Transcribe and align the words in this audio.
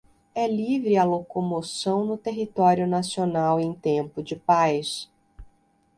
é 0.33 0.47
livre 0.47 0.97
a 0.97 1.03
locomoção 1.03 2.03
no 2.03 2.17
território 2.17 2.87
nacional 2.87 3.59
em 3.59 3.71
tempo 3.71 4.23
de 4.23 4.35
paz 4.35 5.07